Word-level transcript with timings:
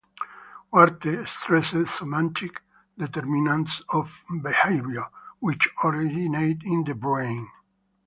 Huarte 0.73 1.27
stressed 1.27 1.85
"somatic 1.87 2.63
determinants 2.97 3.83
of 3.89 4.23
behavior" 4.41 5.05
which 5.37 5.69
originate 5.85 6.63
in 6.63 6.83
the 6.85 6.95
brain. 6.95 7.47